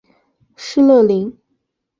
[0.57, 1.31] 施乐灵。